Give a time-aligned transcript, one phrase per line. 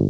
[0.00, 0.08] 聆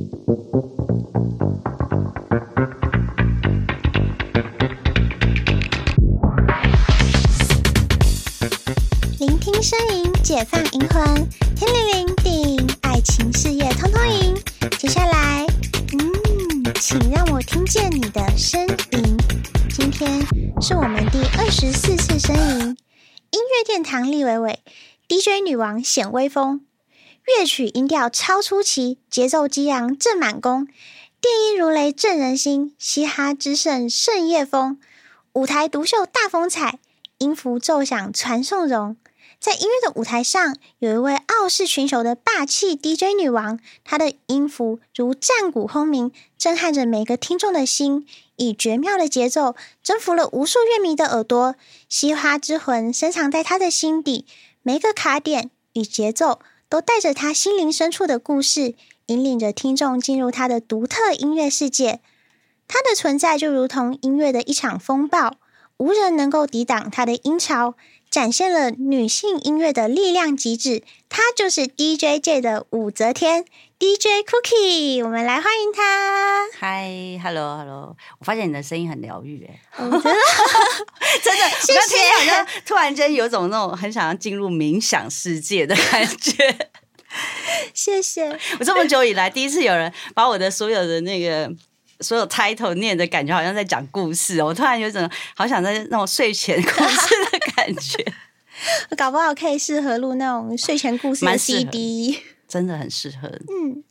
[9.41, 14.37] 听声音，解放灵魂，天灵灵地，爱情事业通通赢。
[14.79, 15.45] 接下来，
[15.99, 19.19] 嗯，请让我听见你的声音。
[19.71, 20.25] 今天
[20.61, 24.61] 是我们第二十四次声音，音乐殿堂立伟伟
[25.09, 26.61] ，DJ 女王显威风，
[27.27, 30.67] 乐曲音调超出奇，节奏激昂正满弓，
[31.21, 34.81] 电音如雷震人心，嘻哈之盛胜叶风，
[35.35, 36.79] 舞台独秀大风采，
[37.19, 38.97] 音符奏响传颂容。
[39.39, 51.55] 在音乐的舞台上，有一位傲视群雄的霸气 DJ 女王，她的音符如战鼓轰鸣，震撼着每个听众的心，以绝妙的节奏征服了无数乐迷的耳朵。
[51.89, 54.27] 嘻哈之魂深藏在她的心底，
[54.63, 58.75] 每个卡点与节奏都带着他心灵深处的故事，
[59.07, 62.01] 引领着听众进入他的独特音乐世界。
[62.69, 65.35] 他的存在就如同音乐的一场风暴，
[65.79, 67.75] 无人能够抵挡他的音潮。
[68.11, 73.45] 展现了女性音乐的力量极致，她就是 DJ 界的武则天
[73.79, 76.49] DJ Cookie，我们来欢迎她。
[76.59, 80.03] Hi，Hello，Hello，我发现你的声音很疗愈，哎， 真的，
[81.65, 82.11] 真的，谢谢。
[82.19, 86.71] 好像突然间有种那种很想要进入冥想世界的感觉。
[87.73, 88.37] 谢谢。
[88.59, 91.49] 我这么久以来第一次有人把我的所有的那个。
[92.01, 98.05] 所有 title 念的感觉好像在讲故事，我突然有种好想在那种睡前故事的感觉，
[98.97, 103.29] 搞不好可以适合录那种睡前故事的 CD，真的很适合。
[103.29, 103.83] 嗯，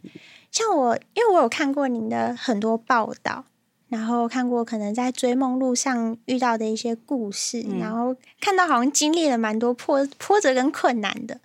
[0.52, 3.46] 像我，因为我有看过您的很多报道，
[3.90, 11.40] 然后看过可能在追梦路上遇到的一些故事，嗯、然后看到好像经历了蛮多波波折跟困难的。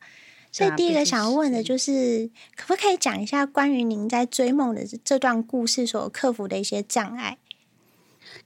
[0.55, 7.38] 所以第一个想要问的就是，可不可以讲一下关于您在追梦的这段故事所克服的一些障碍？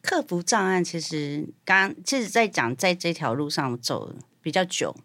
[0.00, 4.96] 克服障碍，其实刚其实，在讲在这条路上走比较久。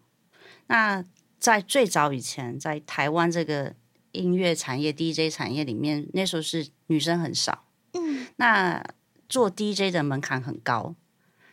[0.68, 1.04] 那
[1.38, 3.74] 在最早以前，在台湾这个
[4.12, 7.64] 音乐产业、DJ 产业里面，那时候是女生很少。
[7.92, 8.82] 嗯，那
[9.28, 10.94] 做 DJ 的门槛很高。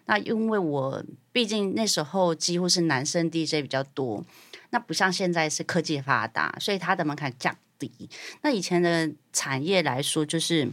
[0.06, 4.23] 那因为我毕竟那时候几乎是男生 DJ 比较多。
[4.71, 8.09] 那不像现在是科技发达，所以它的门槛降低。
[8.41, 10.69] 那以前的产业来说，就是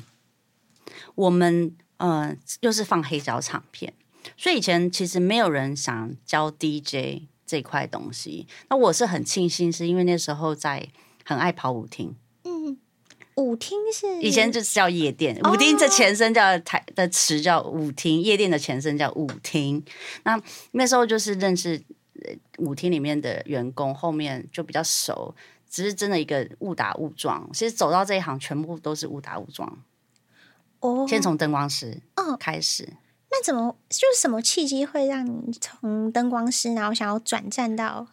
[1.15, 3.93] 我们呃又是放黑胶唱片，
[4.37, 8.47] 所以以前其实没有人想教 DJ 这块东西。
[8.69, 10.89] 那我是很庆幸，是因为那时候在
[11.25, 12.15] 很爱跑舞厅。
[12.45, 12.79] 嗯，
[13.35, 19.85] 舞厅是以前就是叫夜店，舞厅这前身叫台的词叫舞厅，夜店的前身叫舞厅。
[20.23, 21.83] 那那时候就是认识。
[22.59, 25.35] 舞厅里面的员工后面就比较熟，
[25.69, 27.49] 只是真的一个误打误撞。
[27.53, 29.79] 其实走到这一行，全部都是误打误撞。
[30.81, 32.85] 哦，先从灯光师哦开始。
[32.85, 32.97] 哦，
[33.31, 38.07] 那怎么就是什么契机会让你从灯光师，然后想要转战到？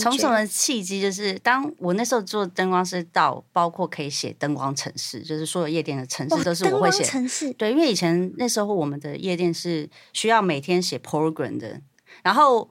[0.00, 1.02] 从什么契机？
[1.02, 7.52] 就是当我那时候做灯光师，到包括可以写灯光城市，就是所有夜店的城市都是我会写城市。
[7.52, 11.82] 对，因为以前那时候我们的夜店是需要每天写 program 的，
[12.22, 12.70] 然后。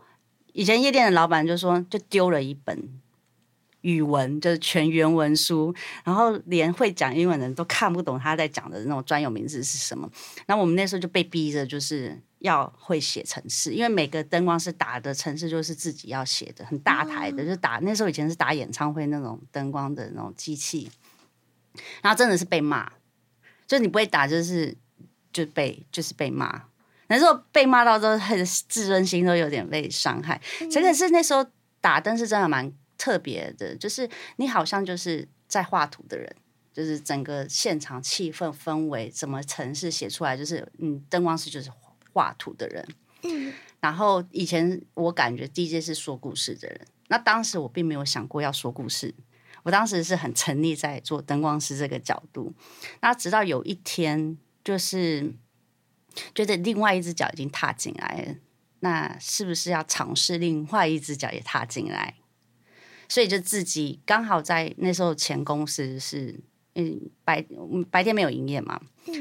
[0.54, 3.02] 以前夜店的老板就说，就丢了一本
[3.82, 5.74] 语文，就是全原文书，
[6.04, 10.10] 然后连会讲英文的人都看不懂他在讲的那种专有名字是什么。
[10.46, 20.92] 然后我们那时候就被逼着，就是要会写程式，因为每个灯光是打的程式就是自己要写的，很大台的，就打那时候以前是打演唱会那种灯光的那种机器，
[22.02, 22.92] 然后真的是被骂，
[23.66, 24.76] 就是你不会打，就是
[25.34, 26.64] 就被就是被骂。
[27.12, 30.42] 那时候被骂到之后，他的自尊心都有点被伤害。
[30.72, 31.46] 真的是那时候
[31.82, 36.34] 打灯是真的蛮特别的，就是你好像就是在画图的人，
[36.72, 41.70] 就是整个现场气氛氛围，怎么程式写出来，就是嗯，灯光师就是
[42.14, 42.88] 画图的人。
[43.24, 43.52] 嗯。
[43.82, 49.14] 然后以前我感觉 DJ 是说故事的人，那当时我并没有想过要说故事，
[49.64, 52.54] 我当时是很沉溺在做灯光师这个角度。
[53.02, 55.34] 那直到有一天，就是。
[56.36, 58.36] 觉得另外一只脚已经踏进来了，
[58.80, 62.16] 那是不是要尝试另外一只脚也踏进来？
[63.08, 66.40] 所以就自己刚好在那时候前公司是
[66.76, 67.46] 嗯白
[67.90, 68.80] 白天没有营业嘛，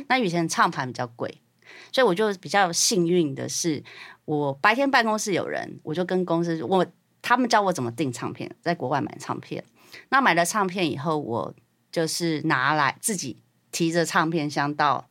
[0.08, 1.42] 那以前唱盘比较贵，
[1.90, 3.82] 所以我就比较幸运的是，
[4.24, 6.86] 我白天办公室有人，我就跟公司我
[7.20, 9.64] 他们教我怎么订唱片，在国外买唱片。
[10.10, 11.52] 那买了唱片以后，我
[11.90, 13.42] 就是拿来自己
[13.72, 15.09] 提着唱片箱到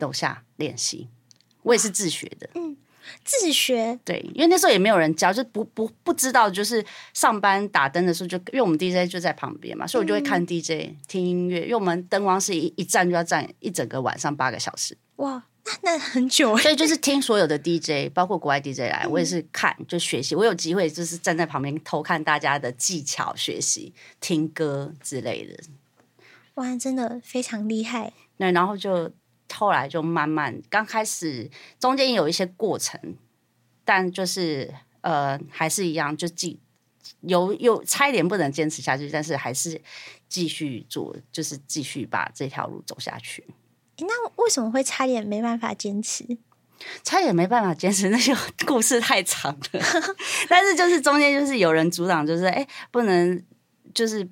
[0.00, 1.08] 楼下练习，
[1.62, 2.50] 我也是自学的。
[2.54, 2.76] 嗯，
[3.24, 3.98] 自学。
[4.04, 14.96] 对，因为那时候也没有人教，就不不不知道，就是上班打灯的时候就，就因为我们 DJ 就在旁边嘛，所以我就会看 DJ、嗯、听音乐，因为我们灯光是一一站就要站一整个晚上八个小时。
[15.16, 15.44] 哇，
[15.82, 16.56] 那那很久。
[16.56, 20.34] 所以就是听所有的 DJ，包括国外 DJ 来，我也是看就学习。
[20.34, 25.54] 我有机会就是站在旁边偷看大家的技巧，学习听歌之类的。
[26.54, 28.12] 哇，真的非常厉害。
[28.38, 29.10] 那，然后就
[29.52, 33.16] 后来就慢慢，刚开始中间有一些过程，
[33.84, 36.58] 但就是呃还是一样，就继
[37.22, 39.80] 有有差一点不能坚持下去，但是还是
[40.28, 43.44] 继续做，就是继续把这条路走下去。
[43.98, 46.24] 那为什么会差点没办法坚持？
[47.02, 48.34] 差点没办法坚持， 那些
[48.66, 49.80] 故事太长了。
[50.48, 53.44] 但是就是中间就是有人阻挡，就是哎，不能，
[53.92, 54.26] 就是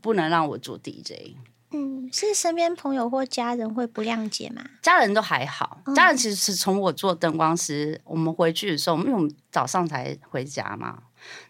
[0.00, 1.36] 不能让我做 DJ。
[1.74, 4.62] 嗯，是身边朋友或家人会不谅解吗？
[4.82, 11.02] 家人都还好，家人其实是从我做灯光师，嗯、我们回去的时候，因为我们早上才回家嘛。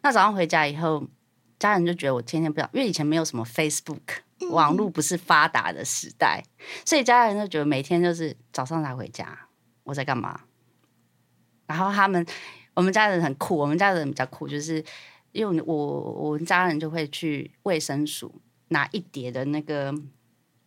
[0.03, 1.05] 那早上回家以后，
[1.59, 6.45] 家人就觉得我天天不想，因为以前没有什么 Facebook，、嗯、网络不是发达的时代，
[6.85, 9.49] 所以家人就觉得每天就是早上才回家，
[9.83, 10.43] 我在干嘛？
[11.67, 12.25] 然后他们，
[12.75, 14.85] 我们家人很酷，我们家人比较酷，就是
[15.33, 18.33] 因为我我们家人就会去卫生署。
[18.73, 19.95] 拿一叠的那个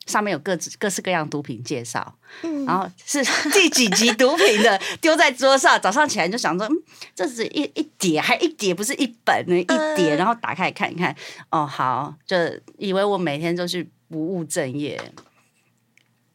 [0.05, 6.71] 上面有各自各式各样毒品介绍，嗯，然后是 第几级毒品的丢在桌上，早上起来就想说，嗯，
[7.15, 9.65] 这是一一叠，还一叠不是一本呢，一
[9.95, 11.15] 叠，然后打开看一看，
[11.49, 12.37] 哦，好，就
[12.77, 15.01] 以为我每天都是不务正业，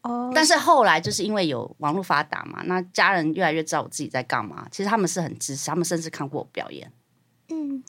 [0.02, 6.90] 哦，但是后来就是因为有网络发达嘛，那家人越来越知道我自己在干嘛，其实他们是很支持，他们甚至看过我表演，
[7.50, 7.84] 嗯。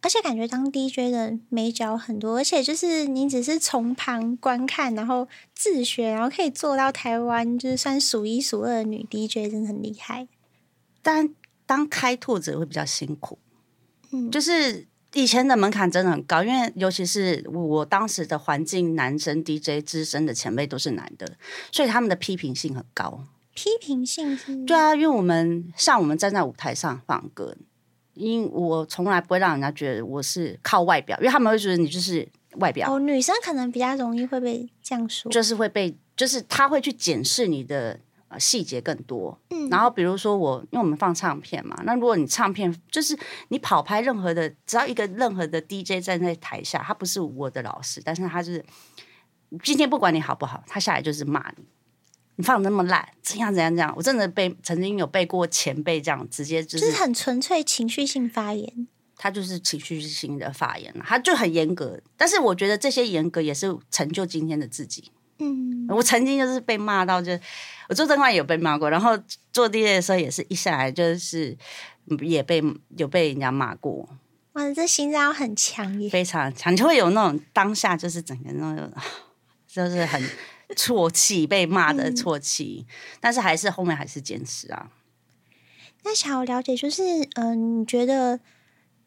[0.00, 10.28] 而且感觉当 DJ 的美角很多，而且就是你只是从旁观看，然后自学，然后可以做到台湾就是算数一数二的女 DJ，真的很厉害。
[11.02, 11.34] 但
[11.66, 13.38] 当开拓者会比较辛苦，
[14.12, 21.36] 嗯，就是以前的门槛真的很高，因为尤其是我当时的环境，男生 DJ 资深的前辈都是男的，
[21.72, 23.24] 所以他们的批评性很高。
[23.54, 24.54] 批评性是？
[24.64, 27.56] 对啊，因为我们像我们站在舞台上放歌。
[28.18, 32.92] 因为我从来不会让人家觉得我是靠外表，因为他们会觉得你就是外表。
[32.92, 37.98] 哦，女生可能比较容易会被这样说，就是会被，就是他会去检视你的
[38.28, 39.38] 呃细节更多。
[39.50, 43.16] 嗯，然后比如说我，因为我们放唱片嘛，那如果你唱片就是
[43.48, 48.64] 你跑拍任何的，只要一个任何的 DJ 站在台下，他不是我的老师，但是他就是
[49.62, 51.64] 今天不管你好不好，他下来就是骂你。
[52.40, 53.92] 你放的那么烂，怎样怎样怎样？
[53.96, 58.86] 我真的被曾经有背过前辈这样直接就是，就是很纯粹情绪性发言，
[59.16, 62.00] 他就是情绪性的发言，他就很严格。
[62.16, 65.10] 但是我觉得这些严格也是成就今天的自己。
[65.40, 67.42] 嗯，我曾经就是被骂到就，就
[67.88, 69.18] 我做灯光也有被骂过，然后
[69.52, 71.58] 做 DJ 的时候也是一下来就是
[72.20, 72.62] 也被
[72.96, 74.08] 有被人家骂过。
[74.52, 78.92] 哇，这心脏很强耶，非常强，你就会有那种当下就是整个那种
[79.66, 80.22] 就是很。
[80.76, 84.90] 啜泣，被骂的啜泣，嗯，但是还是后面还是坚持啊。
[86.04, 87.02] 那想要了解，就是
[87.34, 88.40] 嗯、呃，你觉得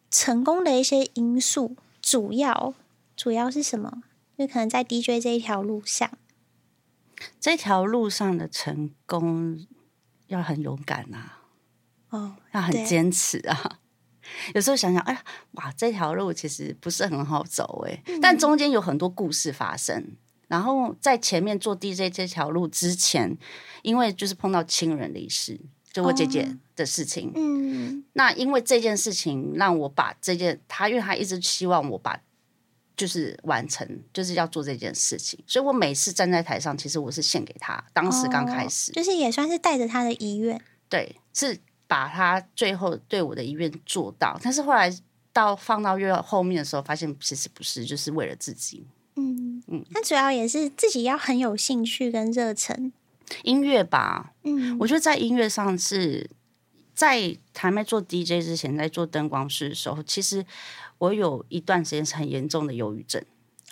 [0.10, 2.74] 成功的一些因素，主要
[3.16, 4.04] 主要是什么？
[4.38, 6.10] 就可能在 DJ 这一条路上，
[7.40, 9.68] 这条路上的成功
[10.28, 11.44] 要很勇敢啊，
[12.10, 13.78] 哦，要很坚持啊。
[14.56, 20.16] 有时候想想，哎呀，哇，这条路其实不是很好走哎，嗯，但中间有很多故事发生。
[20.52, 23.38] 然后在前面做 DJ 这条路之前，
[23.84, 25.58] 因为就是碰到亲人离世，
[25.94, 27.30] 就我姐姐的事情。
[27.30, 32.20] 哦、嗯，那因为这件事情让我把这件他，因为他一直希望我把
[32.98, 37.82] 就是完成，就是要做这件事情，所以我每次站在台上，其实我是献给他。
[37.94, 44.38] 当时刚开始，哦、就是也算是带着他的遗愿，对，是把他最后对我的遗愿做到。
[44.44, 44.94] 但是后来
[45.32, 48.86] 到放到越后面的时候，发现其实不是，就是为了自己。
[49.22, 52.92] 嗯嗯，那主要也是自己要很有兴趣跟热忱，
[53.44, 54.34] 音乐吧。
[54.44, 56.30] 嗯，我觉得在音乐上是
[56.94, 60.46] 在还没做 DJ 之前，在做灯光师的时候，其实
[60.98, 63.24] 我有一段时间是很严重的忧郁症。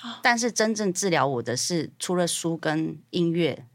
[0.01, 3.65] 哦，但是真正治疗我的是除了书跟音乐，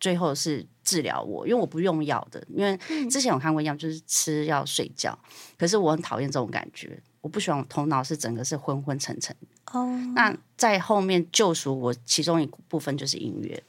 [0.00, 2.78] 最后是治疗我，因为我不用药的，因为
[3.10, 5.18] 之前我看过一样，就是吃药睡觉。
[5.58, 9.36] 可是我很讨厌这种感觉，我不喜欢我头脑是整个是昏昏沉沉。
[9.72, 13.62] 哦，那在后面救赎我其中一部分就是音乐，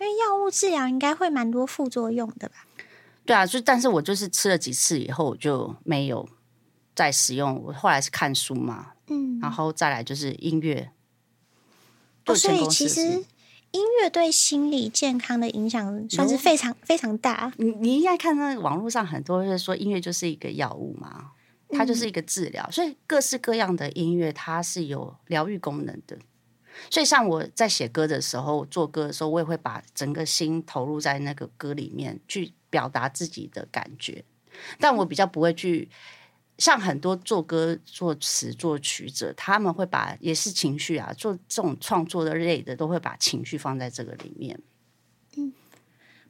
[0.00, 2.66] 因为药物治疗应该会蛮多副作用的吧？
[3.24, 6.28] 对啊，就但是我就是吃了几次以后我就没有
[6.94, 10.90] 再使用，我后来是看书嘛，嗯，然后再来就是音乐。
[12.26, 13.00] 哦，所以其实
[13.70, 17.52] 音乐对心理健康的影响算是非常、嗯、非常大。
[17.56, 21.30] 你你应该看到网络上很多人说音乐就是一个药物嘛，
[21.74, 26.16] 它就是一个治疗，嗯、所以各式各样的音乐它是有疗愈功能的。
[26.90, 34.24] 所以像我在写歌的时候，做歌的时候，我也会把整个心投入在那个歌里面去表达自己的感觉，
[34.78, 35.88] 但我比较不会去。
[36.56, 44.60] 像很多做歌、作词、作曲者，他们会把也是情绪啊，做这种创作的类的，都会把情绪放在这个里面。
[45.36, 45.52] 嗯，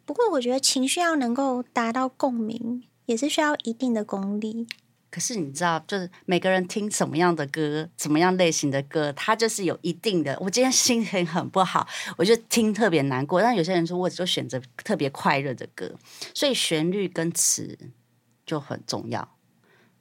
[0.07, 4.67] 不过我觉得情绪要能够达到共鸣，也是需要一定的功力。
[5.15, 10.37] 可是你知道，就是每个人听什么样的歌，怎么样类型的歌，他就是有一定的。
[10.41, 13.41] 我今天心情很不好，我就听特别难过。
[13.41, 15.95] 但有些人说，我就选择特别快乐的歌，
[16.35, 17.79] 所以旋律跟词
[18.45, 19.37] 就很重要。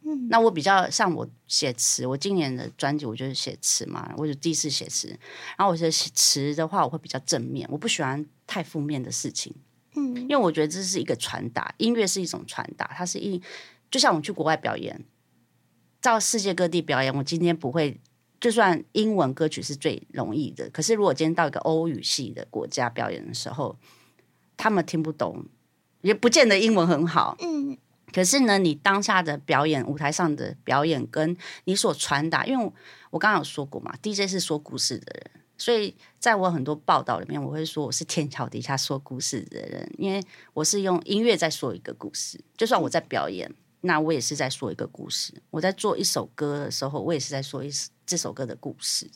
[0.02, 5.10] 嗯，那我比较像我写词，我今年的专辑我就是写词嘛，我就第一次写词。
[5.56, 9.54] 然后我觉得写词的话，我会比较正面，我不喜欢太负面的事情。
[9.96, 13.40] 嗯，因为我觉得这是一个传达，音乐是一种传达，它是一，
[13.94, 15.06] 就像我去国外表演，
[16.02, 18.02] 到世界各地表演，我今天不会，
[18.40, 23.78] 就算英文歌曲是最容易的，可是如果今天到一个欧语系的国家表演的时候，
[24.58, 25.46] 他们听不懂，
[26.02, 27.38] 也不见得英文很好。
[27.40, 27.78] 嗯。
[28.12, 32.72] 可是呢，你当下的表演，舞台上的表演，跟你所传达，因为
[33.12, 40.20] 我刚刚有说过嘛，DJ 是说故事的人，所以在我很多报道里面，我会说我是天桥底下说故事的人，因为
[40.54, 42.40] 我是用音乐在说一个故事。
[42.58, 43.52] 就算我在表演，
[43.86, 45.34] 那我也是在说一个故事。
[45.52, 47.72] 我在做一首歌的时候，我也是在说一
[48.06, 49.10] 这首歌的故事。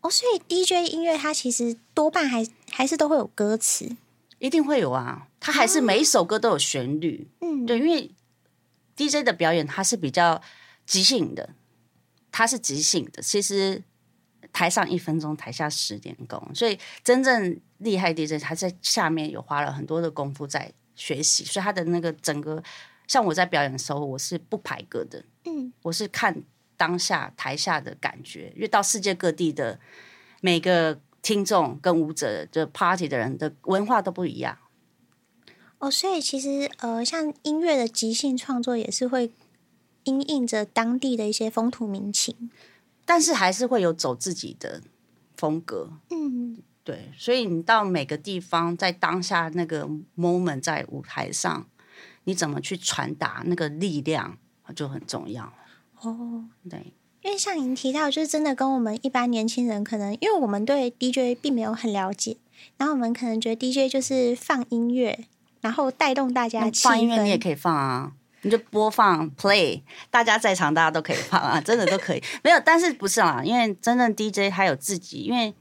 [0.00, 3.96] 哦，所以 DJ 音乐它其实多半还还是都会有歌词，
[4.38, 7.28] 一定会有啊，它还是每一首歌都有旋律。
[7.40, 8.10] 嗯，对，因为。
[8.96, 10.40] DJ 的表演，它是比较
[10.86, 11.56] 即兴的，
[12.30, 13.20] 它是即兴的。
[13.20, 13.82] 其实
[14.52, 22.62] 台上一分钟，台下十年功，所以真正厉害 DJ，他在下面有花了很多的功夫在学习，所以他的那个整个，
[23.06, 26.42] 像我在表演的时候，我是不排歌的，嗯，我是看
[26.76, 29.78] 当下台下的感觉，因为到世界各地的
[30.40, 34.58] 每个听众跟舞者，的 party 的人的文化都不一样。
[35.78, 39.32] 哦，所以其实呃，像音乐的即兴创作也是会
[40.04, 42.50] 因应着当地的一些风土民情，
[43.04, 44.82] 但是还是会有走自己的
[45.36, 45.90] 风格。
[46.10, 51.66] 嗯，对，所以你到每个地方，在当下那个 moment，在舞台上，
[52.24, 54.36] 你怎么去传达那个力量
[54.74, 55.52] 就很重要。
[56.00, 62.36] 哦，对，因为像您提到，就是真的跟我们一般年轻人可能，因为我们对 DJ 并没有很了解，
[62.76, 65.26] 然后我们可能觉得 DJ 就是放音乐。
[65.60, 68.12] 然后带动大家放音乐，你也可以放啊，
[68.42, 72.22] 你就播放 play，大家在场，大家都可以放啊，真的都可以。
[72.44, 73.42] 没有，但是不是啊？
[73.42, 75.54] 因为真正 DJ 他有自己，因为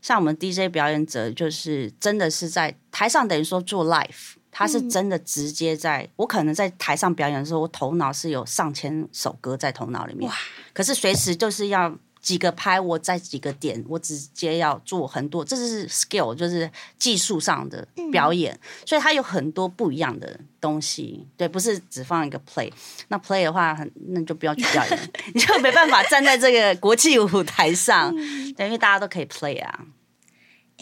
[0.00, 6.02] 像我们 DJ 表演者，就是真的是在台上，等于说做 live，他是真的直接在。
[6.02, 10.36] 嗯、我可能在台上表演的时候，我头脑是有上千首歌在头脑里面，哇
[10.72, 11.94] 可是随时就是要。
[12.20, 21.26] 几个拍，我在几个点，我直接要做很多，这是 skill，就是技术上的表演，嗯、所以它有很多不一样的东西。
[21.38, 22.70] 对，不是只放一个 play，
[23.08, 29.86] 那 play 的话，很那就不要去表演， 你就没办法站在这个国际舞台上，嗯、对，因为大家都可以 play 啊。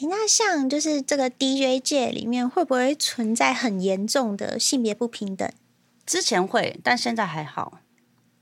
[0.00, 5.50] 诶，那像就是这个 DJ 界里面，会不会存在很严重的性别不平等？
[6.06, 7.80] 之前会，但现在还好。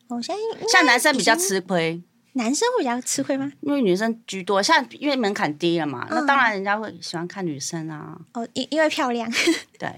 [0.09, 2.03] 我，现在像男生比较吃亏。
[2.35, 3.51] 男生会比较吃亏吗？
[3.63, 8.21] 因为女生居多，像因为门槛低了嘛，嗯、那当然人家会喜欢看女生啊。
[8.35, 9.31] 哦，因因为漂亮。
[9.79, 9.91] 对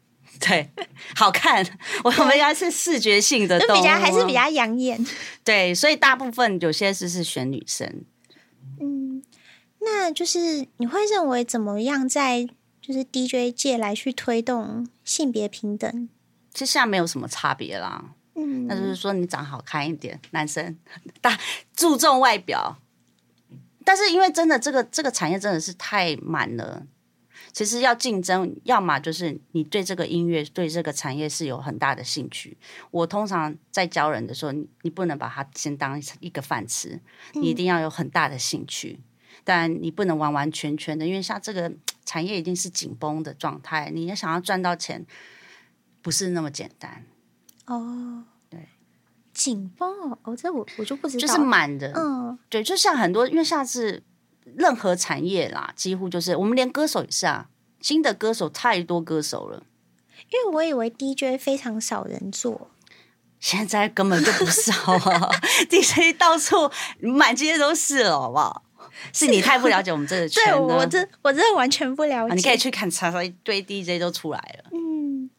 [0.40, 0.70] 对，
[1.14, 1.62] 好看。
[2.02, 5.06] 我们应该是视觉性的动物，比较还是比较养眼。
[5.44, 8.04] 对，所以大部分有些是是选女生。
[8.80, 9.01] 嗯，
[9.84, 12.48] 那就是你会认为怎么样在
[12.80, 16.08] 就是 DJ 界来去推动性别平等？
[16.52, 18.14] 其实现在没有什么差别啦。
[18.34, 20.78] 嗯，那就是说你长好看一点，男生
[21.20, 21.38] 大
[21.74, 22.78] 注重外表，
[23.84, 26.86] 但是因为真的这个这个产业真的是太满了，
[27.52, 32.56] 其实要竞争，要么就是你对这个音乐对这个产业是有很大的兴趣。
[32.90, 36.98] 我通常在教人的时候，你你不能把它先当一个饭吃，
[37.34, 39.04] 你一定要有很大的兴趣，嗯、
[39.44, 41.72] 但你不能完完全全的，因为像这个
[42.04, 45.04] 产业已经是紧绷的状态，你要想要赚到钱，
[46.00, 47.04] 不是那么简单。
[47.66, 48.68] 哦，对，
[49.32, 54.02] 紧绷哦，哦，这我我就不知道，就是满的，嗯，对，就像很多，因为下次
[54.56, 57.48] 任何产业啦，几乎就是我们连歌手也是啊，
[57.80, 59.64] 新的歌手太多歌手了，
[60.30, 62.70] 因为我以为 DJ 非常少人做，
[63.38, 65.30] 现在根本就不少啊，
[65.70, 66.70] DJ 到处
[67.00, 68.64] 满街都是了，好不好？
[69.12, 70.66] 是你太不了解我们这个圈 了。
[70.66, 72.34] 对，我真我真的完全不了解。
[72.34, 74.70] 你可以去看查查，一堆 DJ 都出来了。
[74.72, 75.30] 嗯，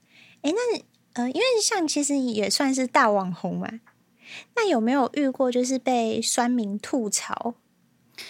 [0.42, 3.70] 哎，那呃，因为像其实也算是大网红嘛，
[4.56, 7.56] 那有没有遇过就是被酸民吐槽？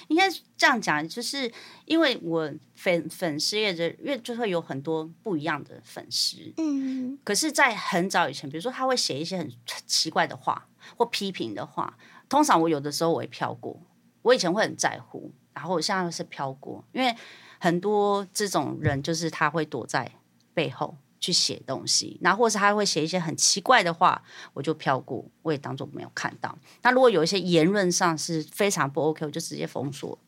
[0.08, 1.52] 应该这样讲，就是
[1.86, 9.52] 因为我粉粉丝页的，因为就会有很多不一样的粉丝，嗯，可是，在很早以前，比如说他会写一些很
[9.86, 11.98] 奇怪的话或批评的话，
[12.30, 13.78] 通常我有的时候我会飘过，
[14.24, 17.16] 我以前会很在乎，然后我现在是飘过，因为
[17.60, 20.12] 很多这种人就是他会躲在
[20.56, 20.98] 背后。
[21.24, 24.22] 去写东西，然后或是他会写一些很奇怪的话，
[24.54, 26.54] 我就飘过，我也当做没有看到。
[26.82, 30.20] 那如果有一些言论上是非常不 OK，我就直接封锁。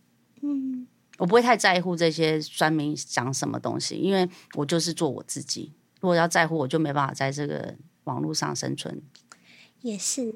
[0.41, 0.87] 嗯，
[1.17, 5.73] 我不会太在乎这些酸民讲什么东西，因为我就是做我自己。
[5.99, 7.75] 如果要在乎，我就没办法在这个
[8.05, 9.01] 网络上生存。
[9.81, 10.33] 也是，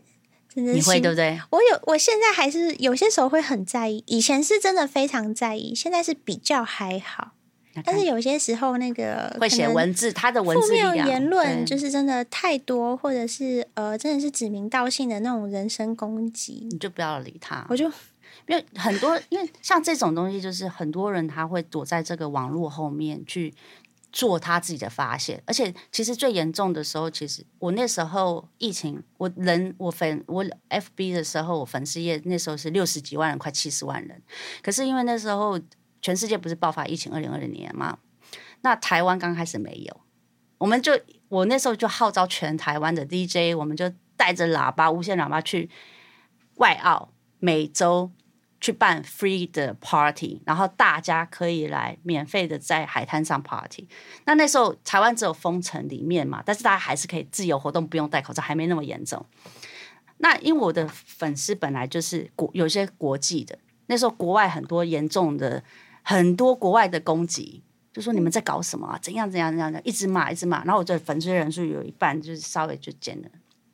[0.54, 1.40] 真的是，你会对不对？
[1.52, 7.32] 我有，我现在还是有些时候会很在意，以前是真的非常在意，现在是比较还好。
[7.86, 17.66] 但是有些时候，那个会写文字，他的文字负面言论就是真的太多，或者是呃，真的是指名道姓的那种人身攻击，你就不要理他。
[17.70, 17.86] 我就
[18.48, 23.54] 因为很多，因为像这种东西，就是很多人他会躲在这个网络后面去
[24.12, 34.22] 做他自己的发现，而且其实最严重的时候，其实我那时候疫情，我人我粉我 FB 的时候，我粉丝页那时候是六十几万人，快七十万人，
[34.62, 35.60] 可是因为那时候。
[36.02, 37.98] 全世界不是爆发疫情二零二零年吗？
[38.62, 40.02] 那台湾刚开始没有，
[40.58, 40.98] 我们就
[41.28, 45.70] 我那时候就号召全台湾的 DJ，我们就带着喇叭、无线喇叭去
[46.56, 48.10] 外澳、美洲
[48.62, 53.88] 去办 free 的 party，然后大家可以来免费的在海滩上 party。
[54.26, 59.26] 那那时候台湾只有封城里面嘛，但是大家还是可以自由活动，不用戴口罩，还没那么严重。
[60.18, 65.64] 那因为我的粉丝本来就是国有些国际的，那时候国外很多严重的。
[66.02, 67.62] 很多国外的攻击，
[67.94, 68.98] 就说你们在搞什么啊？
[69.00, 70.64] 怎样怎样怎样的，一直骂一直骂。
[70.64, 73.30] 然后我这粉丝人数有一半就是稍微就减了，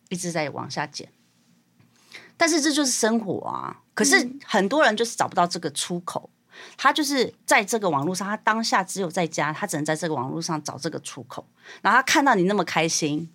[0.09, 1.07] 一直在往下减。
[2.35, 3.83] 但是这就是生活啊！
[3.95, 6.29] 可是很多人就是找不到这个出口，
[6.77, 11.47] 他就是在这个网络上，他当下只有在家，他只能在这个网络上找这个出口。
[11.81, 13.27] 然后他看到你那么开心。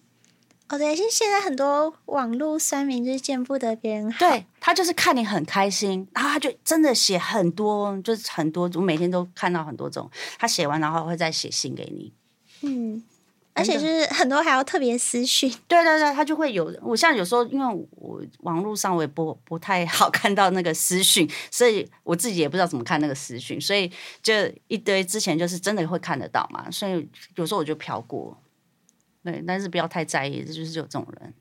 [0.68, 10.09] 哦，对，现现在很多网络酸民就是见不得别人好，对，他就是看你很开心，然后他就真的写很多，就是很多，我每天都看到很多种。
[10.38, 12.12] 他写完然后会再写信给你，
[12.61, 13.03] 嗯，
[13.61, 16.75] 而且就是很多还要特别私讯， 对对对，他就会有。
[16.83, 23.90] 我像有时候因为我网络上我也不不太好看到那个私讯，所以我自己也不知道怎么看那个私讯，所以
[24.23, 24.33] 就
[24.68, 28.37] 一堆之前就是真的会看得到嘛，所以有时候我就飘过。
[29.23, 31.35] 对，但是不要太在意，这就是有这种人。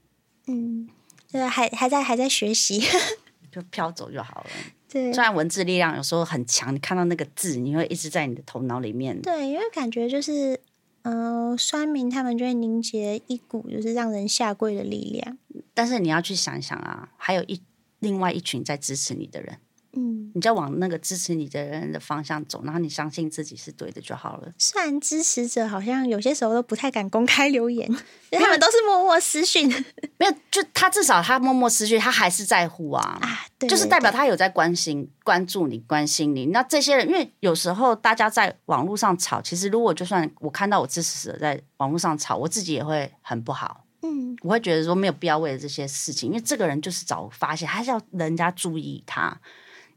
[0.47, 0.89] 嗯，
[1.31, 2.83] 对，还还在还在学习，
[3.49, 4.49] 就飘走就好了。
[4.91, 9.21] 对，虽然文字力量有时候很强，你看到那个字，你会一直在你的头脑里面。
[9.21, 10.59] 对，因为感觉就是，
[11.03, 15.37] 嗯，酸民他们就会凝结一股就是让人下跪的力量。
[15.73, 17.61] 但是你要去想想啊，还有一
[17.99, 19.59] 另外一群在支持你的人。
[19.93, 24.51] 嗯，你就往那个支持你的人的方向走，然后你相信自己是对的就好了。
[24.57, 27.89] 虽然支持者好像有些时候都不太敢公开留言，
[28.29, 29.67] 因为他们都是默默私讯。
[30.17, 33.17] 没有，就他至少他默默私讯，他还是在乎啊。
[33.21, 36.47] 啊，对，就是代表他有在关心、关注你、关心你。
[36.47, 43.85] 那这些人，因为有时候大家在网络上吵，其实如果就算我看到我支持者在网络上吵，我自己也会很不好。
[44.01, 49.35] 嗯，我会觉得说没有必要为了这些事情，因为这个人就是找发现，还是要人家注意他。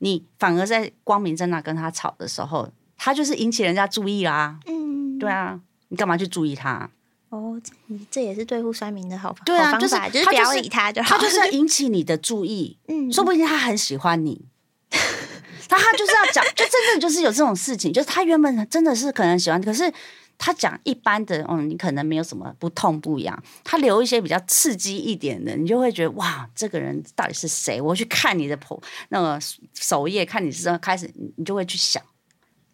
[0.03, 4.59] 你反而在光明正大跟他吵的时候，他就是引起人家注意啦。
[4.67, 6.91] 嗯，对啊，你干嘛去注意他？
[7.29, 9.45] 哦，你这也是对付酸民的好方法。
[9.45, 12.77] 对啊，就是就是不要理他就好，他就是要引起你的注意。
[12.89, 14.45] 嗯，说不定他很喜欢你。
[15.69, 19.93] 他他就是要讲，就真正就是有这种事情，就是他原本真的是可能喜欢，可是。
[20.39, 23.41] 他讲一般的，嗯，你可能没有什么不痛不痒。
[23.63, 27.81] 他留一些比较刺激一点的，你就会觉得哇，这个人到底是谁？
[27.81, 28.59] 我去看你的
[29.11, 29.39] 那个
[29.75, 32.03] 首页，看你是开始，你就会去想，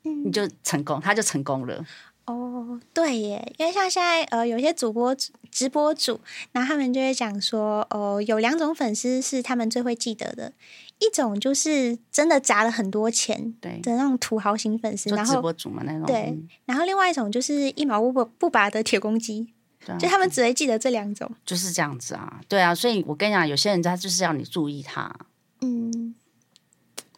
[0.03, 1.85] 你就成功，他就成功了。
[2.25, 5.17] 哦，对耶，因为像现在呃，有些主播
[5.51, 6.21] 直播主，
[6.53, 10.53] 然后他们就会讲说，哦、呃，有两种粉丝是他们最会记得的。
[11.01, 16.07] 一种就是真的砸了很多钱的那种土豪型粉丝，然后直播主嘛那种。
[16.07, 19.53] 对，然后另外一种就是一毛不不拔的铁公鸡，
[19.87, 21.31] 啊、就他们只会记得这两种。
[21.45, 25.15] 就是这样子啊，对啊，所以我跟你讲，有些人他就是要你注意他，
[25.61, 26.15] 嗯，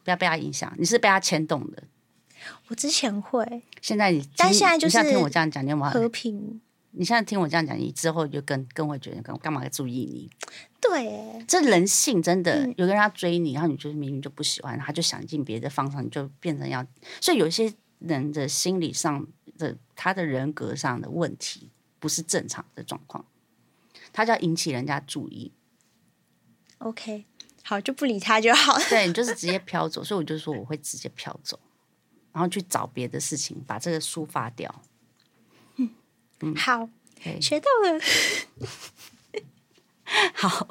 [0.05, 1.83] 不要被他影响，你是被他牵动的。
[2.69, 6.61] 我之前会，现在你，但现在就是听我这样讲，你有没有和平？
[6.93, 10.31] 你现在听我这样讲，你之后就更更会觉得干干嘛要注意你？
[10.81, 16.85] 对，这人性真的，有个人要追你，然后你就是明明就不喜欢，他就想尽别的方向，你就变成要。
[17.21, 19.25] 所以有些人的心理上
[19.57, 23.25] 的，他的人格上的问题，不是正常的状况，
[24.13, 25.53] 他就要引起人家注意。
[26.79, 27.25] OK，
[27.63, 28.83] 好，就不理他就好了。
[28.89, 31.61] 对，你就是直接 飘走，所以我就说我会直接飘走，
[32.33, 34.83] 然后去找别的事情把这个抒发掉。
[36.43, 36.89] 嗯，好，
[37.41, 38.01] 学到了，
[40.35, 40.69] 好，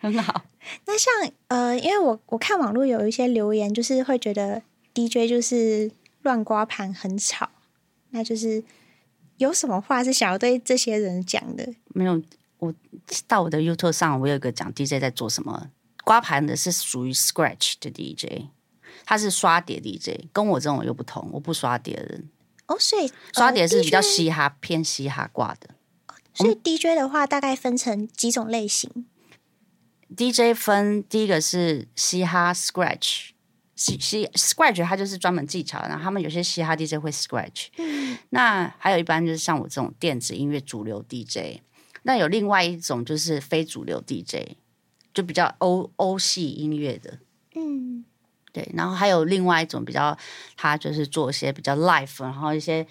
[0.00, 0.44] 很好。
[0.84, 1.12] 那像
[1.48, 4.62] 呃，因为我我看网络有一些留言，就是会觉得
[4.94, 5.90] DJ 就是
[6.22, 7.48] 乱刮盘很吵，
[8.10, 8.62] 那就是
[9.38, 11.72] 有什么话是想要对这些人讲的？
[11.94, 12.20] 没有，
[12.58, 12.74] 我
[13.26, 15.70] 到我的 YouTube 上，我有一个讲 DJ 在做什么。
[16.04, 18.46] 刮盘的是属于 Scratch 的 DJ，
[19.04, 22.28] 他是刷碟 DJ，跟我这种又不同，我不刷碟的人。
[22.68, 25.70] 哦，所以刷碟是比较嘻哈、呃、偏嘻哈挂的。
[26.32, 29.06] 所以 DJ 的话，大概分成几种类型
[30.16, 33.30] ？DJ 分第一个是嘻哈 Scratch，
[33.74, 37.68] 嘻嘻 Scratch 它就是专门技巧，然后他们有些嘻哈 DJ 会 Scratch。
[37.78, 41.60] 嗯，那还有一般就是像我这种电子音乐主流 DJ。
[42.02, 44.56] 那有另外一种就是非主流 DJ，
[45.12, 47.18] 就比较欧欧系音乐的。
[47.56, 48.04] 嗯。
[48.58, 50.18] 对，然后还有另外一种比较，
[50.56, 52.84] 他就是做一些比较 live，然后一些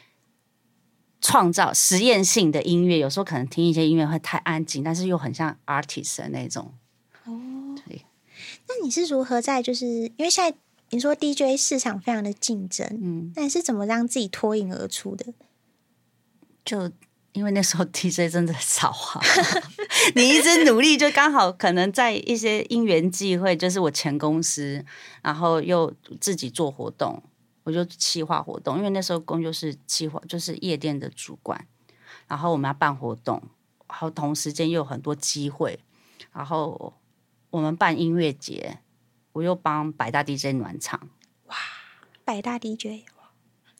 [1.19, 2.99] 创造实验性的音乐。
[2.99, 6.73] 有时候可能听一些音乐会太安静，但是又很像 artist 的那种。
[7.25, 8.05] 哦，对。
[8.69, 10.57] 那你是如何在就是因为现在
[10.91, 15.33] 你说 DJ 市场非常的竞争，嗯，那你是怎么让自己脱颖而出的？
[16.63, 16.93] 就。
[17.37, 19.21] 因为那时候 DJ 真的少啊，
[20.15, 24.83] 你一直努力，就刚好可能在一些因缘际会，就是我前公司，
[25.21, 27.21] 然后又自己做活动，
[27.63, 28.77] 我就企划活动。
[28.77, 31.67] 因为那时候工就是企划，就是夜店的主管，
[32.27, 33.39] 然后我们要办活动，
[33.87, 35.79] 然后同时间又有很多机会，
[36.33, 36.91] 然后
[37.51, 38.79] 我们办音乐节，
[39.33, 41.07] 我又帮百大 DJ 暖场。
[41.45, 41.55] 哇，
[42.25, 43.05] 百大 DJ。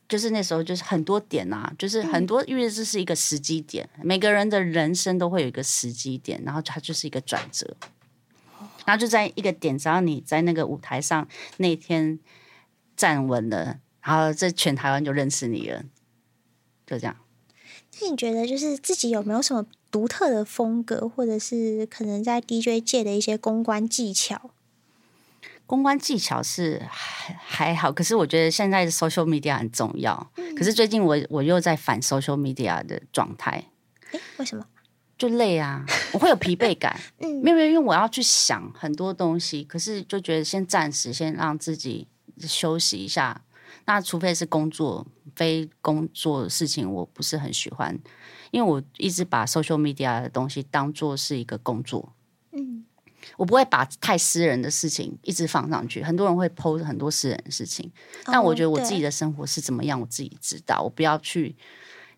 [0.08, 7.76] 就是那时候，就是很多点啊，就是很多，因为这是一个时机点，嗯，每个人的人生都会有一个时机点，然后它就是一个转折，
[8.86, 12.20] 然后就在一个点，只要你在那个舞台上那天
[12.96, 15.84] 站稳了，然后这全台湾就认识你了，
[16.86, 17.18] 就这样。
[18.00, 24.52] 那你觉得，就是自己有没有什么独特的风格，或者是可能在 DJ 界的一些公关技巧？
[25.68, 30.32] 公关技巧是还还好，可是我觉得现在的 social media 很重要。
[30.38, 33.64] 嗯、可是最近我我又在反 social media 的状态。
[34.12, 34.66] 诶，为什么？
[35.18, 36.98] 就累啊，我会有疲惫感。
[37.20, 42.08] 嗯，没有没有，因为我要去想很多东西，可是就觉得先暂时先让自己
[42.40, 43.42] 休息一下。
[43.86, 47.98] 那除非是工作，非工作的事情，我不是很喜欢，
[48.52, 52.14] 因为我一直把 social media 的东西当做是一个工作。
[53.32, 53.34] 嗯。
[53.38, 57.92] 我不会把太私人的事情一直放上去，很多人会 post 很多私人的事情，
[58.26, 61.56] 但我觉得我自己的生活是怎么样，我自己知道，我不要去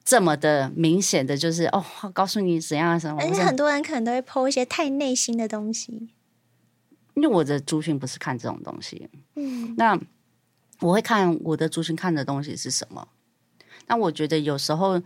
[0.04, 3.22] 这么的明显的就是哦，告诉你怎样什么。
[3.22, 6.10] 而且很多人可能都会 post 一些太内心的东西，
[7.16, 9.10] 因为我的族群不是看这种东西。
[9.36, 10.00] 嗯，那
[10.80, 13.08] 我会看我的族群看的东西是什么？
[13.88, 15.00] 那我觉得有时候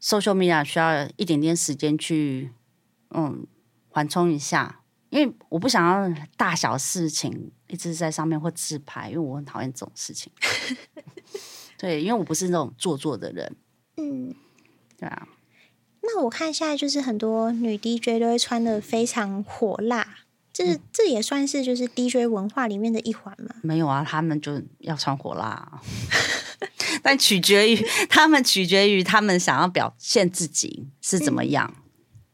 [0.00, 2.50] social media 需要一点点时间去
[3.10, 3.46] 嗯
[3.90, 4.80] 缓冲一下。
[5.10, 10.30] 因为我不想要大小事情一直在上面或自拍，因为我很讨厌这种事情。
[11.78, 13.56] 对，因为我不是那种做作的人。
[13.96, 14.34] 嗯，
[14.98, 15.28] 对啊。
[16.02, 20.20] 那我看现在就是很多女 DJ 都会穿的非常火辣，
[20.52, 23.56] 这、嗯、这也算是就是 DJ 文化里面的一环嘛？
[23.62, 25.80] 没有啊，他们就要穿火辣，
[27.02, 27.76] 但取决于
[28.08, 31.74] 他们，取决于他们想要表现自己是怎么样。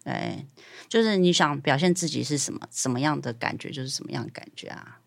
[0.05, 0.47] 嗯、对。
[0.95, 5.01] 就是你想表现自己是什么什么样的感觉，就是什么样的感觉啊。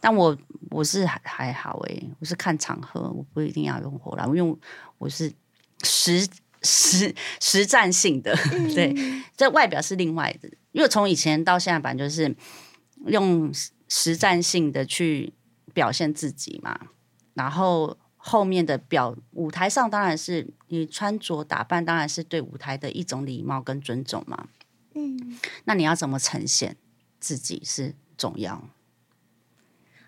[0.00, 0.34] 但我
[0.70, 4.58] 我是还还好诶、欸，我是看场合，我不一定要用火辣，因为
[4.96, 5.30] 我是
[5.82, 6.26] 实
[6.62, 8.34] 实实战性的。
[8.74, 8.94] 对，
[9.36, 12.34] 这外表是另外的，因为从以前到现在，反正就是
[13.04, 13.52] 用
[13.86, 15.34] 实战性的去
[15.74, 16.80] 表现自己嘛。
[17.34, 24.48] 然后后面的表舞台上，当然是你穿着打扮，当然是对舞台的一种礼貌跟尊重嘛。
[24.96, 26.76] 嗯，那你要怎么呈现
[27.20, 28.70] 自己是重要，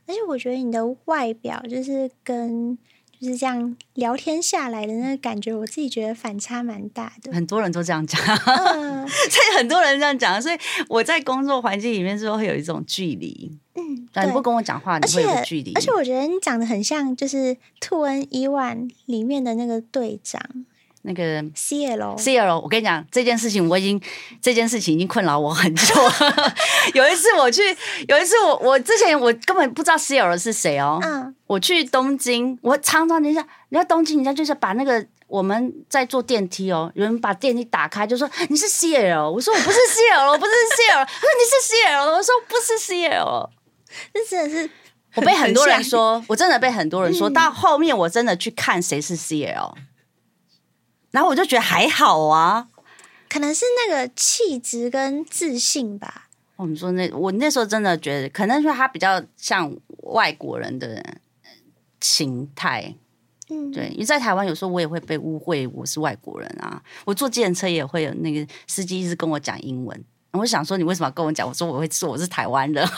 [0.06, 2.78] 而且我觉得你的外表就是跟
[3.20, 7.32] 就是这样聊天下来的那个感觉，我自己觉得反差蛮大的。
[7.32, 10.56] 很多人都这样讲，嗯、 所以很多人这样讲，所以
[10.88, 13.58] 我在工作环境里面是会有一种距离。
[13.74, 15.74] 嗯，你不跟我讲话，你会有距离。
[15.74, 18.28] 而且我觉得你长得很像，就是《2NE1》
[19.04, 20.40] 里面的那个队长。
[21.08, 24.00] 那个 CL CL，我跟你讲这件事情，我已经
[24.42, 26.54] 这件事情已经困扰我很久了。
[26.92, 27.62] 有一次我去，
[28.06, 31.00] 有一次我我之前我根本不知道 CL 是谁哦。
[31.02, 43.48] 嗯，我去东京，我常常等一下，你在东京，人家就是把那个我们在坐电梯哦，有人把电梯打开就说你是 CL，我说我不是 CL，我不是 CL，他说你是 CL，我说不是 CL，
[44.12, 44.70] 这真的是
[45.14, 49.72] 我被很多人说，我真的被很多人说到后面，我真的去看谁是 CL。
[51.10, 52.68] 然后我就觉得还好啊，
[53.28, 56.28] 可能是那个气质跟自信吧。
[56.56, 61.02] 我们说那我那时候真的觉得，可能说他比较像外国人的
[62.00, 62.94] 形态。
[63.50, 66.82] 嗯，对，因为在台湾有时候我也会被误会我是外国人啊。
[67.06, 71.48] 我坐计程车也会有那个司机一直跟我讲英文，我想说你为什么要跟我讲？
[71.48, 72.86] 我说我会说，我是台湾人，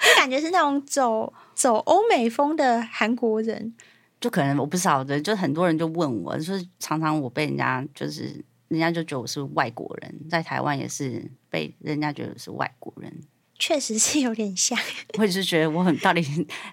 [0.00, 3.74] 就感觉是那种走走欧美风的韩国人。
[4.20, 13.12] 就可能我不晓得，就很多人就问我，就是常常我被人家就是人家就觉得我是外国人，在台湾也是被人家觉得是外国人，
[13.58, 14.76] 确实是有点像。
[15.18, 16.20] 我也是觉得我很到底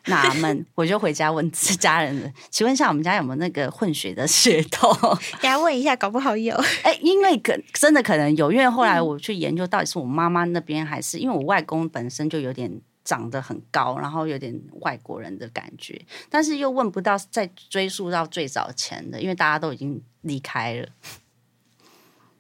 [0.07, 4.91] 纳闷，我就回家问家人了，请问一下我们家有没有那个混血的血统？
[5.39, 6.55] 给他问一下，搞不好有。
[6.81, 12.81] 哎、欸，因为可真的可能有，因为后来我去研究，到底是我妈妈那边还是因为我外公本身就有点。
[13.05, 20.89] 长得很高，然后有点外国人的感觉，但是又问不到，再追溯到最早前的，因为大家都已经离开了。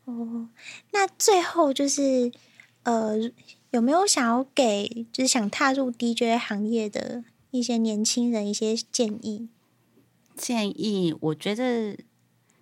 [0.05, 0.49] 哦，
[0.91, 2.31] 那最后就是
[2.83, 3.15] 呃，
[3.69, 9.47] 有没有想要给就是想踏入 DJ 行业的一些年轻人一些建议？
[10.35, 11.97] 建议，我觉得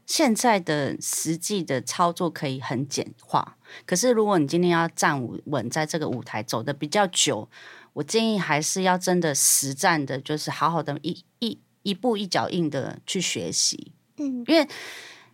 [0.05, 7.49] 现在的实际的操作可以很简化，可是如果你今天要站稳在这个舞台，走的比较久。
[7.93, 14.67] 我建议还是要真的实战的，就是好好的一一一步一脚印的去学习，嗯，因为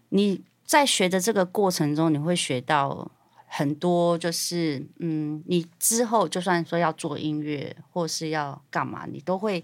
[0.09, 3.11] 你在学的这个过程中，你会学到
[3.47, 9.63] 很多，就是嗯，你之后就算说要做音乐或是要干嘛，你都会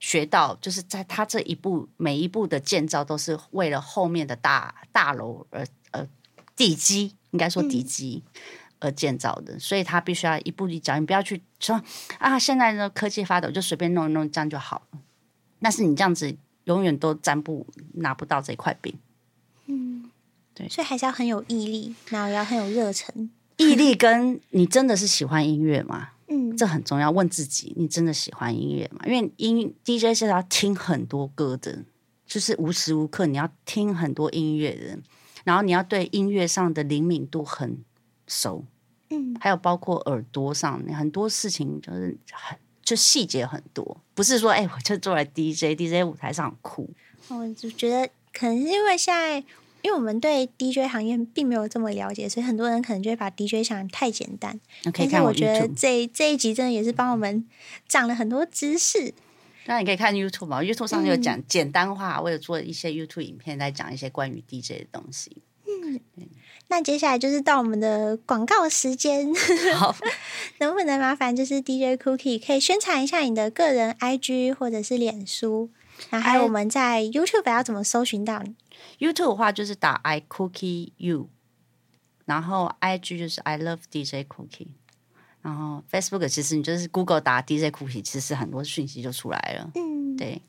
[0.00, 6.06] 学到，就是在他这一步每一步的建造，都是为了后面的大大楼而呃
[6.56, 8.24] 地基，应该说地基。
[8.26, 8.40] 嗯
[8.78, 11.80] 而建造的，所以他必须要一步一脚印，你不要去说
[12.18, 14.98] 啊，现在的科技发达，就随便弄一弄，这样就好了。
[15.60, 18.94] 但是你这样子永远都沾不拿不到这块饼。
[19.66, 20.10] 嗯，
[20.54, 23.30] 对，所以还是要很有毅力，然后要很有热忱。
[23.56, 26.10] 毅力跟你真的是喜欢音乐吗？
[26.28, 27.10] 嗯，这很重要。
[27.10, 29.00] 问自己，你真的喜欢音乐吗？
[29.06, 31.84] 因为音 DJ 是要听很多歌的，
[32.26, 34.98] 就是无时无刻你要听很多音乐的，
[35.44, 37.78] 然后你要对音乐上的灵敏度很
[38.26, 38.64] 熟，
[39.10, 46.88] 嗯，还有包括耳朵上很多事情，就是很就细节很多，不是说哎、欸，我就坐在 DJ，DJ 舞台上很酷。
[47.28, 49.38] 我就觉得可能是因为现在，
[49.82, 54.60] 因为我们对 DJ 行业并没有这么了解，所以很多人可能就会把 DJ 想得太简单。
[54.92, 57.44] 可以看我，我觉得这这一集真的也是帮我们
[57.88, 59.12] 长了很多知识。
[59.64, 65.42] 那你可以看 YouTube 嘛，YouTube 上有讲简单化，我有做一些 YouTube 影片在讲一些关于 DJ 的东西。
[65.66, 66.00] 嗯。
[66.68, 69.32] 那接下来就是到我们的广告时间，
[69.76, 69.94] 好，
[70.58, 75.70] 能不能麻烦就是 DJ Cookie 可以宣传一下你的个人 IG 或者是脸书，
[76.10, 78.54] 然后还有我们在 YouTube 要怎么搜寻到你
[78.98, 81.28] ？YouTube 的话就是打 I Cookie You，
[82.24, 84.68] 然后 IG 就是 I Love DJ Cookie，
[85.42, 89.70] 然后 Facebook 其实你就是 Google 打 DJ Cookie，其实很多讯息就出来了。
[89.76, 90.42] 嗯，对。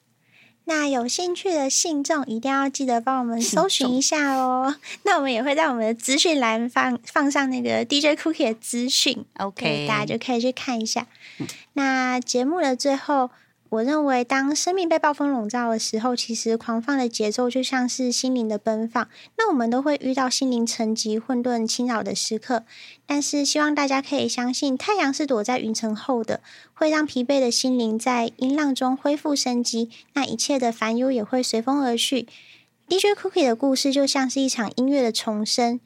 [0.67, 4.75] 那有兴趣的信众一定要记得帮我们搜寻一下哦。
[5.03, 11.07] 那我们也会在我们的资讯栏放放上那个 DJ Cookie 的资讯，OK，大家就可以去看一下。
[11.39, 13.31] 嗯、那节目的最后。
[13.69, 19.09] 我认为，当生命被暴风笼罩的时候，其实狂放的节奏就像是心灵的奔放。
[19.37, 22.63] 那我们都会遇到心灵沉寂、混沌侵扰的时刻，
[23.05, 26.39] 但是希望大家可以相信，太阳是躲在云层后的，
[26.73, 29.89] 会让疲惫的心灵在音浪中恢复生机。
[30.13, 32.25] 那一切的烦忧也会随风而去。
[32.87, 35.81] DJ Cookie 的故事就像是一场音乐的重生，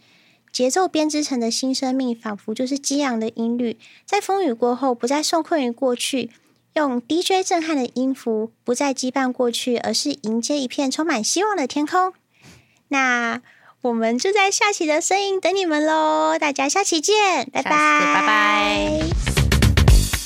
[0.52, 6.30] 节奏编织成的新生命，仿佛就是激昂的音律，在风雨过后，不再受困于过去。
[6.74, 12.14] 用 DJ 震撼的音符，不再羁绊过去，而是迎接一片充满希望的天空。
[12.88, 13.42] 那
[13.82, 16.38] 我们就在下期的声音等你们喽！
[16.40, 18.28] 大家下期见，拜拜，拜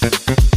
[0.01, 0.54] 拜。